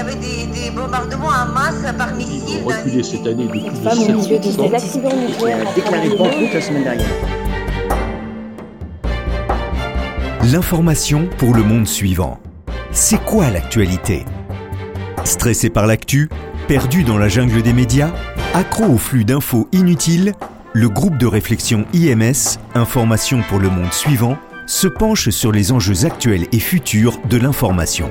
y 0.00 0.02
avait 0.02 0.14
des, 0.14 0.70
bombardements 0.70 1.28
en 1.28 1.52
masse 1.52 1.84
par 1.98 2.14
missiles. 2.14 2.62
Reculé 2.64 3.02
cette 3.02 3.26
année 3.26 3.44
de 3.44 3.50
plus 3.50 3.60
de 3.60 3.66
7 3.66 5.02
déclaré 5.74 6.08
banqueroute 6.08 6.54
la 6.54 6.60
semaine 6.60 6.84
dernière. 6.84 7.06
L'information 10.50 11.28
pour 11.36 11.54
le 11.54 11.62
monde 11.62 11.86
suivant. 11.86 12.40
C'est 12.92 13.22
quoi 13.24 13.50
l'actualité? 13.50 14.24
Stressé 15.24 15.68
par 15.68 15.86
l'actu 15.86 16.30
Perdu 16.66 17.04
dans 17.04 17.18
la 17.18 17.28
jungle 17.28 17.62
des 17.62 17.72
médias 17.72 18.10
Accro 18.54 18.84
au 18.84 18.98
flux 18.98 19.24
d'infos 19.24 19.68
inutiles 19.72 20.32
Le 20.72 20.88
groupe 20.88 21.18
de 21.18 21.26
réflexion 21.26 21.84
IMS, 21.92 22.58
Information 22.74 23.42
pour 23.48 23.58
le 23.58 23.68
monde 23.68 23.92
suivant, 23.92 24.38
se 24.66 24.88
penche 24.88 25.28
sur 25.28 25.52
les 25.52 25.72
enjeux 25.72 26.06
actuels 26.06 26.46
et 26.52 26.60
futurs 26.60 27.18
de 27.28 27.36
l'information. 27.36 28.10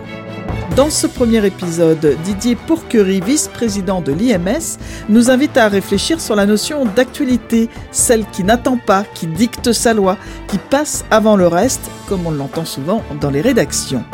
Dans 0.75 0.89
ce 0.89 1.07
premier 1.07 1.45
épisode, 1.45 2.15
Didier 2.23 2.55
Pourquerie, 2.55 3.19
vice-président 3.19 4.01
de 4.01 4.13
l'IMS, 4.13 4.77
nous 5.09 5.29
invite 5.29 5.57
à 5.57 5.67
réfléchir 5.67 6.21
sur 6.21 6.35
la 6.37 6.45
notion 6.45 6.85
d'actualité, 6.85 7.69
celle 7.91 8.25
qui 8.27 8.45
n'attend 8.45 8.77
pas, 8.77 9.03
qui 9.13 9.27
dicte 9.27 9.73
sa 9.73 9.93
loi, 9.93 10.17
qui 10.47 10.57
passe 10.57 11.03
avant 11.11 11.35
le 11.35 11.47
reste, 11.47 11.81
comme 12.07 12.25
on 12.25 12.31
l'entend 12.31 12.63
souvent 12.63 13.03
dans 13.19 13.29
les 13.29 13.41
rédactions. 13.41 14.05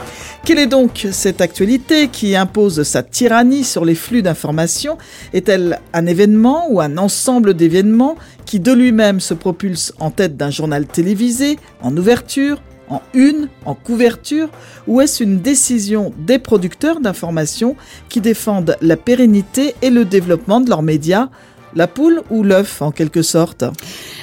Quelle 0.44 0.60
est 0.60 0.68
donc 0.68 1.08
cette 1.12 1.42
actualité 1.42 2.08
qui 2.08 2.36
impose 2.36 2.84
sa 2.84 3.04
tyrannie 3.04 3.64
sur 3.64 3.86
les 3.86 3.96
flux 3.96 4.22
d'informations? 4.22 4.98
Est-elle 5.34 5.80
un 5.94 6.06
événement 6.06 6.66
ou 6.70 6.82
un 6.82 6.98
ensemble 6.98 7.54
d'événements 7.54 8.16
qui 8.46 8.60
de 8.60 8.72
lui-même 8.72 9.20
se 9.20 9.34
propulse 9.34 9.94
en 10.00 10.12
tête 10.12 10.38
d'un 10.38 10.52
journal 10.52 10.86
télévisé, 10.86 11.58
en 11.82 11.96
ouverture, 11.98 12.62
en 12.90 13.02
une, 13.14 13.50
en 13.66 13.74
couverture, 13.74 14.50
ou 14.88 15.02
est-ce 15.02 15.24
une 15.24 15.40
décision 15.40 16.14
des 16.18 16.40
producteurs 16.40 17.00
d'informations 17.00 17.76
qui 18.10 18.22
défendent 18.22 18.78
la 18.82 18.98
pérennité 18.98 19.76
et 19.82 19.90
le 19.90 20.06
développement 20.06 20.62
de 20.62 20.70
leurs 20.70 20.84
médias? 20.84 21.30
La 21.76 21.88
poule 21.88 22.22
ou 22.30 22.44
l'œuf 22.44 22.82
en 22.82 22.92
quelque 22.92 23.22
sorte 23.22 23.66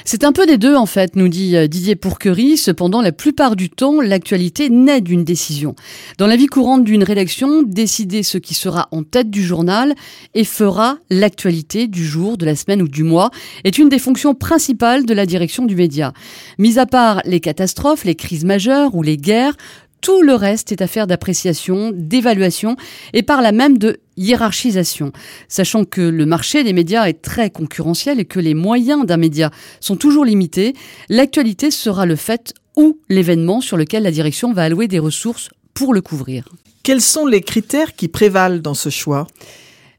C'est 0.04 0.24
un 0.24 0.32
peu 0.32 0.46
des 0.46 0.58
deux 0.58 0.74
en 0.74 0.86
fait, 0.86 1.16
nous 1.16 1.28
dit 1.28 1.56
euh, 1.56 1.68
Didier 1.68 1.96
Pourquerie. 1.96 2.56
Cependant, 2.56 3.02
la 3.02 3.12
plupart 3.12 3.56
du 3.56 3.70
temps, 3.70 4.00
l'actualité 4.00 4.70
naît 4.70 5.00
d'une 5.00 5.24
décision. 5.24 5.74
Dans 6.18 6.26
la 6.26 6.36
vie 6.36 6.46
courante 6.46 6.84
d'une 6.84 7.04
rédaction, 7.04 7.62
décider 7.62 8.22
ce 8.22 8.38
qui 8.38 8.54
sera 8.54 8.88
en 8.90 9.02
tête 9.02 9.30
du 9.30 9.42
journal 9.42 9.94
et 10.34 10.44
fera 10.44 10.98
l'actualité 11.10 11.86
du 11.86 12.04
jour, 12.04 12.38
de 12.38 12.46
la 12.46 12.56
semaine 12.56 12.82
ou 12.82 12.88
du 12.88 13.04
mois 13.04 13.30
est 13.64 13.78
une 13.78 13.88
des 13.88 13.98
fonctions 13.98 14.34
principales 14.34 15.04
de 15.04 15.14
la 15.14 15.26
direction 15.26 15.64
du 15.64 15.76
média. 15.76 16.12
Mis 16.58 16.78
à 16.78 16.86
part 16.86 17.20
les 17.24 17.40
catastrophes, 17.40 18.04
les 18.04 18.14
crises 18.14 18.44
majeures 18.44 18.94
ou 18.94 19.02
les 19.02 19.16
guerres, 19.16 19.56
tout 20.02 20.20
le 20.20 20.34
reste 20.34 20.72
est 20.72 20.82
affaire 20.82 21.06
d'appréciation, 21.06 21.92
d'évaluation 21.94 22.76
et 23.14 23.22
par 23.22 23.40
là 23.40 23.52
même 23.52 23.78
de 23.78 24.00
hiérarchisation. 24.18 25.12
Sachant 25.48 25.84
que 25.84 26.02
le 26.02 26.26
marché 26.26 26.64
des 26.64 26.74
médias 26.74 27.06
est 27.06 27.22
très 27.22 27.48
concurrentiel 27.48 28.20
et 28.20 28.26
que 28.26 28.40
les 28.40 28.52
moyens 28.52 29.06
d'un 29.06 29.16
média 29.16 29.50
sont 29.80 29.96
toujours 29.96 30.26
limités, 30.26 30.74
l'actualité 31.08 31.70
sera 31.70 32.04
le 32.04 32.16
fait 32.16 32.52
ou 32.76 32.98
l'événement 33.08 33.60
sur 33.60 33.76
lequel 33.76 34.02
la 34.02 34.10
direction 34.10 34.52
va 34.52 34.64
allouer 34.64 34.88
des 34.88 34.98
ressources 34.98 35.48
pour 35.72 35.94
le 35.94 36.02
couvrir. 36.02 36.48
Quels 36.82 37.00
sont 37.00 37.26
les 37.26 37.40
critères 37.40 37.94
qui 37.94 38.08
prévalent 38.08 38.60
dans 38.60 38.74
ce 38.74 38.88
choix? 38.88 39.28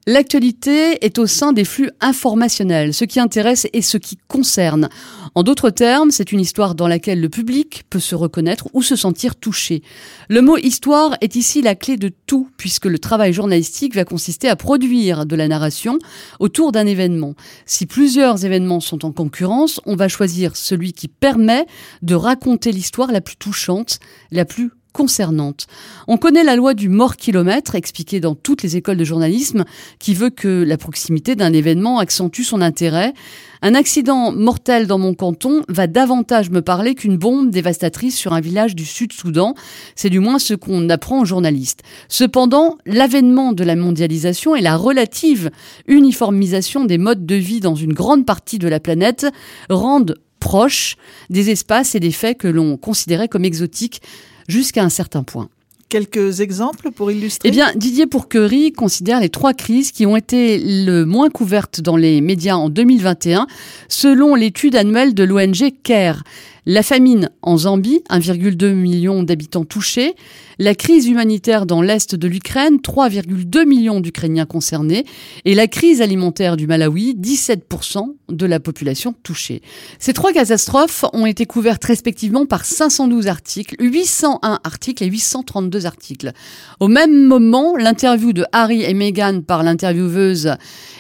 L'actualité 0.06 1.06
est 1.06 1.18
au 1.18 1.28
sein 1.28 1.54
des 1.54 1.64
flux 1.64 1.90
informationnels, 2.02 2.94
ce 2.94 3.06
qui 3.06 3.22
intéresse 3.22 3.68
et 3.72 3.82
ce 3.82 3.98
qui 3.98 4.18
concerne. 4.28 4.90
En 5.34 5.44
d'autres 5.44 5.70
termes, 5.70 6.12
c'est 6.12 6.34
une 6.34 6.42
histoire 6.42 6.76
dans 6.76 6.90
laquelle 6.90 7.22
le 7.22 7.30
public 7.30 7.84
peut 7.90 8.02
se 8.02 8.14
reconnaître 8.14 8.68
ou 8.74 8.82
se 8.82 8.98
sentir 8.98 9.38
touché. 9.38 9.82
Le 10.28 10.42
mot 10.42 10.58
histoire 10.58 11.16
est 11.22 11.38
ici 11.38 11.62
la 11.62 11.76
clé 11.76 11.96
de 11.96 12.12
tout, 12.28 12.50
puisque 12.58 12.86
le 12.86 13.00
travail 13.00 13.32
journalistique 13.32 13.96
va 13.96 14.04
consister 14.04 14.50
à 14.50 14.58
produire 14.58 15.26
de 15.26 15.38
la 15.38 15.48
narration 15.48 16.00
autour 16.42 16.74
d'un 16.74 16.86
événement. 16.86 17.36
Si 17.66 17.86
plusieurs 17.86 18.44
événements 18.44 18.82
sont 18.82 19.06
en 19.06 19.14
concurrence, 19.14 19.80
on 19.86 19.96
va 19.96 20.10
choisir 20.10 20.58
celui 20.58 20.92
qui 20.92 21.08
permet 21.08 21.66
de 22.02 22.16
raconter 22.16 22.74
l'histoire 22.74 23.14
la 23.14 23.22
plus 23.22 23.38
touchante, 23.38 24.00
la 24.32 24.44
plus 24.44 24.70
concernante. 24.94 25.68
On 26.08 26.18
connaît 26.18 26.44
la 26.44 26.56
loi 26.56 26.74
du 26.74 26.88
mort 26.88 27.18
kilomètre, 27.18 27.76
expliquée 27.76 28.20
dans 28.20 28.36
toutes 28.36 28.64
les 28.64 28.78
écoles 28.78 28.98
de 28.98 29.04
journalisme, 29.04 29.66
qui 30.00 30.14
veut 30.14 30.30
que 30.30 30.64
la 30.64 30.78
proximité 30.78 31.36
d'un 31.36 31.52
événement 31.52 32.00
accentue 32.00 32.44
son 32.44 32.62
intérêt. 32.62 33.14
Un 33.62 33.76
accident 33.76 34.32
mortel 34.32 34.88
dans 34.88 35.00
mon 35.00 35.14
canton 35.14 35.64
va 35.70 35.88
davantage 35.88 36.50
me 36.50 36.62
parler 36.62 36.96
qu'une 36.96 37.18
bombe 37.18 37.50
dévastatrice 37.50 38.18
sur 38.18 38.34
un 38.34 38.42
village 38.42 38.76
du 38.76 38.86
Sud-Soudan. 38.86 39.56
C'est 39.96 40.10
du 40.10 40.20
moins 40.20 40.38
ce 40.38 40.54
qu'on 40.54 40.90
apprend 40.90 41.22
aux 41.22 41.26
journalistes. 41.26 41.82
Cependant, 42.10 42.78
l'avènement 42.86 43.54
de 43.54 43.64
la 43.64 43.76
mondialisation 43.76 44.56
et 44.56 44.62
la 44.62 44.76
relative 44.76 45.50
uniformisation 45.88 46.86
des 46.86 46.98
modes 46.98 47.26
de 47.26 47.36
vie 47.36 47.62
dans 47.62 47.76
une 47.76 47.94
grande 47.94 48.26
partie 48.26 48.60
de 48.60 48.68
la 48.68 48.80
planète 48.80 49.26
rendent 49.70 50.16
proches 50.44 50.98
des 51.30 51.50
espaces 51.50 51.96
et 51.96 52.02
des 52.02 52.12
faits 52.12 52.38
que 52.38 52.50
l'on 52.50 52.76
considérait 52.76 53.30
comme 53.30 53.46
exotiques 53.46 54.02
jusqu'à 54.48 54.84
un 54.84 54.90
certain 54.90 55.24
point. 55.24 55.50
Quelques 55.90 56.40
exemples 56.40 56.92
pour 56.92 57.12
illustrer? 57.12 57.50
Eh 57.50 57.52
bien, 57.52 57.72
Didier 57.76 58.08
Pourquerie 58.08 58.72
considère 58.72 59.20
les 59.20 59.30
trois 59.30 59.54
crises 59.54 59.92
qui 59.92 60.08
ont 60.08 60.16
été 60.16 60.60
le 60.60 61.06
moins 61.06 61.30
couvertes 61.30 61.82
dans 61.82 61.98
les 61.98 62.20
médias 62.20 62.56
en 62.56 62.70
2021, 62.70 63.46
selon 63.90 64.34
l'étude 64.34 64.76
annuelle 64.76 65.14
de 65.14 65.24
l'ONG 65.24 65.72
CARE. 65.84 66.24
La 66.66 66.82
famine 66.82 67.30
en 67.42 67.58
Zambie, 67.58 68.04
1,2 68.10 68.74
million 68.74 69.24
d'habitants 69.24 69.66
touchés. 69.66 70.16
La 70.60 70.76
crise 70.76 71.08
humanitaire 71.08 71.66
dans 71.66 71.82
l'est 71.82 72.16
de 72.16 72.28
l'Ukraine, 72.28 72.78
3,2 72.78 73.66
millions 73.66 74.00
d'Ukrainiens 74.00 74.46
concernés. 74.46 75.06
Et 75.44 75.56
la 75.56 75.68
crise 75.68 76.02
alimentaire 76.02 76.56
du 76.56 76.66
Malawi, 76.66 77.16
17% 77.16 78.16
de 78.30 78.46
la 78.46 78.62
population 78.62 79.14
touchée. 79.24 79.62
Ces 80.00 80.14
trois 80.14 80.32
catastrophes 80.32 81.04
ont 81.12 81.26
été 81.26 81.46
couvertes 81.46 81.84
respectivement 81.84 82.46
par 82.46 82.64
512 82.64 83.28
articles, 83.28 83.76
801 83.80 84.60
articles 84.64 85.04
et 85.04 85.08
832 85.08 85.86
articles. 85.86 86.32
Au 86.80 86.88
même 86.88 87.26
moment, 87.26 87.76
l'interview 87.76 88.32
de 88.32 88.46
Harry 88.54 88.84
et 88.84 88.94
Meghan 88.94 89.42
par 89.42 89.64
l'intervieweuse 89.64 90.56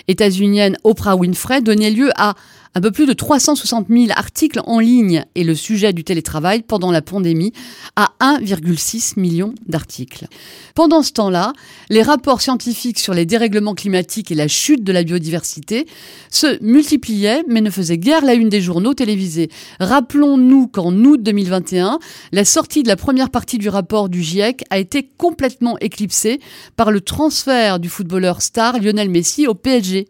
états-unienne 0.09 0.77
Oprah 0.83 1.15
Winfrey 1.15 1.61
donnait 1.61 1.91
lieu 1.91 2.09
à 2.17 2.35
un 2.75 2.81
peu 2.81 2.91
plus 2.91 3.05
de 3.05 3.13
360 3.13 3.87
000 3.89 4.05
articles 4.15 4.61
en 4.65 4.79
ligne 4.79 5.25
et 5.35 5.43
le 5.43 5.55
sujet 5.55 5.93
du 5.93 6.03
télétravail 6.03 6.63
pendant 6.63 6.91
la 6.91 7.01
pandémie 7.01 7.53
à 7.95 8.09
1,6 8.19 9.19
million 9.19 9.53
d'articles. 9.67 10.27
Pendant 10.75 11.03
ce 11.03 11.11
temps-là, 11.11 11.53
les 11.89 12.01
rapports 12.01 12.41
scientifiques 12.41 12.99
sur 12.99 13.13
les 13.13 13.25
dérèglements 13.25 13.75
climatiques 13.75 14.31
et 14.31 14.35
la 14.35 14.47
chute 14.47 14.83
de 14.83 14.91
la 14.91 15.03
biodiversité 15.03 15.85
se 16.29 16.61
multipliaient 16.63 17.43
mais 17.47 17.61
ne 17.61 17.69
faisaient 17.69 17.97
guère 17.97 18.25
la 18.25 18.33
une 18.33 18.49
des 18.49 18.61
journaux 18.61 18.93
télévisés. 18.93 19.49
Rappelons-nous 19.79 20.67
qu'en 20.67 20.93
août 20.93 21.21
2021, 21.21 21.99
la 22.31 22.45
sortie 22.45 22.83
de 22.83 22.87
la 22.87 22.95
première 22.95 23.29
partie 23.29 23.57
du 23.57 23.69
rapport 23.69 24.09
du 24.09 24.23
GIEC 24.23 24.63
a 24.69 24.79
été 24.79 25.07
complètement 25.17 25.77
éclipsée 25.79 26.39
par 26.75 26.91
le 26.91 27.01
transfert 27.01 27.79
du 27.79 27.89
footballeur 27.89 28.41
star 28.41 28.79
Lionel 28.79 29.09
Messi 29.09 29.47
au 29.47 29.53
PSG. 29.53 30.07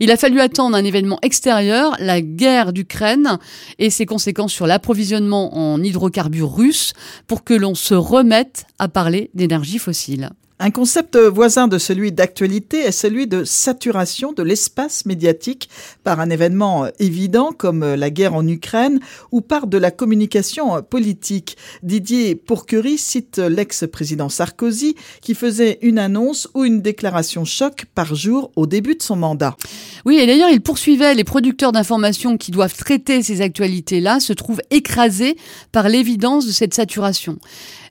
Il 0.00 0.10
a 0.10 0.16
fallu 0.16 0.40
attendre 0.40 0.76
un 0.76 0.84
événement 0.84 1.18
extérieur, 1.22 1.96
la 2.04 2.20
guerre 2.20 2.72
d'Ukraine 2.72 3.38
et 3.78 3.90
ses 3.90 4.06
conséquences 4.06 4.52
sur 4.52 4.66
l'approvisionnement 4.66 5.56
en 5.56 5.82
hydrocarbures 5.82 6.54
russes 6.54 6.92
pour 7.26 7.44
que 7.44 7.54
l'on 7.54 7.74
se 7.74 7.94
remette 7.94 8.66
à 8.78 8.88
parler 8.88 9.30
d'énergie 9.34 9.78
fossile. 9.78 10.30
Un 10.60 10.70
concept 10.70 11.16
voisin 11.16 11.66
de 11.66 11.78
celui 11.78 12.12
d'actualité 12.12 12.78
est 12.78 12.92
celui 12.92 13.26
de 13.26 13.42
saturation 13.42 14.32
de 14.32 14.44
l'espace 14.44 15.04
médiatique 15.04 15.68
par 16.04 16.20
un 16.20 16.30
événement 16.30 16.86
évident 17.00 17.50
comme 17.50 17.84
la 17.84 18.08
guerre 18.08 18.34
en 18.34 18.46
Ukraine 18.46 19.00
ou 19.32 19.40
par 19.40 19.66
de 19.66 19.78
la 19.78 19.90
communication 19.90 20.80
politique. 20.80 21.56
Didier 21.82 22.36
Pourquerie 22.36 22.98
cite 22.98 23.38
l'ex-président 23.38 24.28
Sarkozy 24.28 24.94
qui 25.20 25.34
faisait 25.34 25.80
une 25.82 25.98
annonce 25.98 26.48
ou 26.54 26.64
une 26.64 26.82
déclaration 26.82 27.44
choc 27.44 27.86
par 27.92 28.14
jour 28.14 28.52
au 28.54 28.68
début 28.68 28.94
de 28.94 29.02
son 29.02 29.16
mandat. 29.16 29.56
Oui, 30.04 30.18
et 30.18 30.26
d'ailleurs, 30.26 30.50
il 30.50 30.60
poursuivait 30.60 31.14
les 31.14 31.24
producteurs 31.24 31.72
d'informations 31.72 32.36
qui 32.36 32.52
doivent 32.52 32.76
traiter 32.76 33.24
ces 33.24 33.40
actualités-là 33.40 34.20
se 34.20 34.32
trouvent 34.32 34.62
écrasés 34.70 35.36
par 35.72 35.88
l'évidence 35.88 36.46
de 36.46 36.52
cette 36.52 36.74
saturation. 36.74 37.38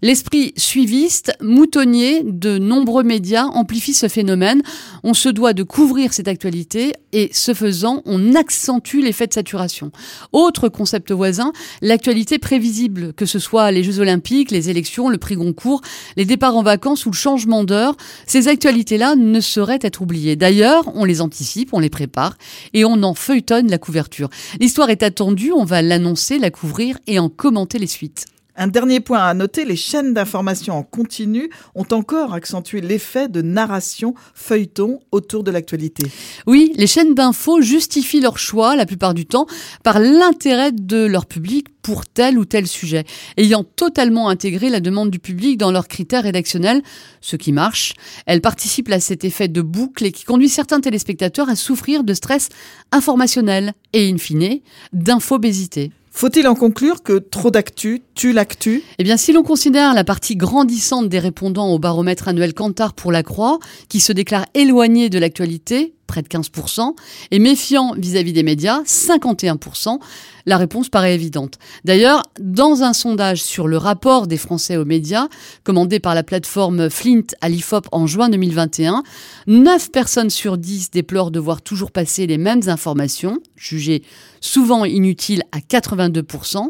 L'esprit 0.04 0.54
suiviste, 0.58 1.32
moutonnier 1.42 2.24
de 2.24 2.53
nombreux 2.58 3.04
médias 3.04 3.46
amplifie 3.46 3.94
ce 3.94 4.08
phénomène. 4.08 4.62
On 5.04 5.14
se 5.14 5.30
doit 5.30 5.54
de 5.54 5.64
couvrir 5.64 6.14
cette 6.14 6.28
actualité 6.28 6.94
et 7.12 7.30
ce 7.32 7.54
faisant, 7.54 8.02
on 8.06 8.36
accentue 8.36 9.02
l'effet 9.02 9.28
de 9.28 9.34
saturation. 9.34 9.92
Autre 10.32 10.70
concept 10.70 11.12
voisin, 11.12 11.54
l'actualité 11.82 12.40
prévisible, 12.40 13.14
que 13.14 13.26
ce 13.26 13.40
soit 13.40 13.72
les 13.72 13.84
Jeux 13.84 14.00
Olympiques, 14.00 14.52
les 14.52 14.70
élections, 14.70 15.10
le 15.10 15.18
prix 15.18 15.36
Goncourt, 15.36 15.82
les 16.18 16.26
départs 16.26 16.58
en 16.58 16.64
vacances 16.64 17.06
ou 17.06 17.12
le 17.12 17.16
changement 17.16 17.64
d'heure, 17.64 17.96
ces 18.26 18.48
actualités-là 18.48 19.16
ne 19.16 19.40
sauraient 19.40 19.80
être 19.82 20.02
oubliées. 20.02 20.36
D'ailleurs, 20.36 20.92
on 20.96 21.06
les 21.06 21.22
anticipe, 21.22 21.74
on 21.74 21.80
les 21.80 21.90
prépare 21.90 22.38
et 22.74 22.86
on 22.86 23.04
en 23.04 23.14
feuilletonne 23.14 23.70
la 23.70 23.78
couverture. 23.78 24.30
L'histoire 24.60 24.90
est 24.90 25.04
attendue, 25.04 25.52
on 25.52 25.66
va 25.66 25.82
l'annoncer, 25.82 26.40
la 26.40 26.50
couvrir 26.50 26.98
et 27.08 27.20
en 27.20 27.30
commenter 27.30 27.80
les 27.80 27.88
suites. 27.88 28.26
Un 28.56 28.68
dernier 28.68 29.00
point 29.00 29.24
à 29.24 29.34
noter, 29.34 29.66
les 29.66 29.76
chaînes 29.76 30.14
d'information 30.14 30.78
en 30.78 30.84
continu 30.84 31.50
ont 31.74 31.88
encore 31.92 32.34
accentué 32.34 32.82
l'effet 32.82 33.28
de 33.28 33.42
narration 33.42 34.14
feuilleton 34.36 35.00
autour 35.12 35.44
de 35.44 35.50
l'actualité. 35.50 36.06
Oui, 36.46 36.72
les 36.76 36.86
chaînes 36.86 37.16
d'infos 37.16 37.62
justifient 37.62 38.22
leur 38.22 38.38
choix 38.38 38.76
la 38.76 38.86
plupart 38.86 39.16
du 39.16 39.26
temps 39.26 39.48
par 39.84 40.00
l'intérêt 40.00 40.72
de 40.72 41.04
leur 41.04 41.26
public 41.26 41.68
pour 41.82 42.06
tel 42.06 42.38
ou 42.38 42.46
tel 42.46 42.68
sujet, 42.68 43.06
ayant 43.38 43.64
totalement 43.64 44.30
intégré 44.30 44.70
la 44.70 44.80
demande 44.80 45.10
du 45.10 45.20
public 45.20 45.58
dans 45.58 45.72
leurs 45.72 45.88
critères 45.88 46.24
rédactionnels, 46.24 46.84
ce 47.22 47.36
qui 47.36 47.54
marche. 47.54 47.94
Elles 48.28 48.42
participent 48.42 48.92
à 48.92 49.00
cet 49.00 49.26
effet 49.26 49.48
de 49.48 49.62
boucle 49.62 50.06
et 50.06 50.12
qui 50.12 50.26
conduit 50.26 50.48
certains 50.48 50.80
téléspectateurs 50.80 51.50
à 51.50 51.56
souffrir 51.56 52.04
de 52.04 52.14
stress 52.14 52.50
informationnel 52.92 53.74
et, 53.94 54.10
in 54.10 54.18
fine, 54.20 54.60
d'infobésité. 54.94 55.92
Faut-il 56.16 56.48
en 56.48 56.54
conclure 56.54 57.02
que 57.02 57.18
trop 57.18 57.50
d'actu 57.50 58.04
tue 58.14 58.34
l'actu? 58.34 58.84
Eh 59.00 59.04
bien, 59.04 59.18
si 59.18 59.34
l'on 59.34 59.42
considère 59.42 59.96
la 59.96 60.04
partie 60.04 60.36
grandissante 60.36 61.10
des 61.10 61.18
répondants 61.18 61.74
au 61.74 61.80
baromètre 61.80 62.28
annuel 62.28 62.54
Kantar 62.54 62.94
pour 62.94 63.12
la 63.12 63.24
Croix, 63.24 63.58
qui 63.90 64.00
se 64.00 64.14
déclarent 64.14 64.46
éloignés 64.54 65.10
de 65.10 65.18
l'actualité, 65.18 65.96
près 66.08 66.22
de 66.22 66.28
15%, 66.28 66.96
et 67.32 67.40
méfiants 67.40 67.94
vis-à-vis 67.98 68.34
des 68.34 68.44
médias, 68.44 68.82
51%, 68.84 70.00
la 70.46 70.58
réponse 70.58 70.90
paraît 70.90 71.16
évidente. 71.16 71.58
D'ailleurs, 71.86 72.24
dans 72.40 72.84
un 72.84 72.94
sondage 72.94 73.42
sur 73.42 73.68
le 73.68 73.78
rapport 73.78 74.28
des 74.28 74.38
Français 74.38 74.78
aux 74.78 74.86
médias, 74.86 75.28
commandé 75.64 76.00
par 76.00 76.16
la 76.16 76.24
plateforme 76.24 76.90
Flint 76.90 77.28
à 77.42 77.50
l'IFOP 77.50 77.88
en 77.92 78.08
juin 78.08 78.30
2021, 78.30 79.04
9 79.48 79.92
personnes 79.92 80.30
sur 80.30 80.58
10 80.58 80.92
déplorent 80.92 81.32
de 81.32 81.40
voir 81.40 81.62
toujours 81.62 81.92
passer 81.92 82.28
les 82.28 82.38
mêmes 82.38 82.68
informations, 82.68 83.40
jugées 83.56 84.04
souvent 84.42 84.84
inutiles 84.86 85.44
à 85.52 85.60
82%. 85.60 86.70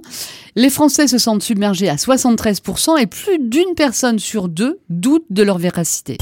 Les 0.56 0.70
Français 0.70 1.08
se 1.08 1.18
sentent 1.18 1.44
submergés 1.44 1.90
à 1.90 1.96
73% 1.96 3.00
et 3.00 3.08
plus 3.08 3.40
d'une 3.40 3.74
personne 3.76 4.20
sur 4.20 4.48
deux 4.48 4.80
doute 4.90 5.26
de 5.32 5.42
leur 5.42 5.58
véracité. 5.58 6.18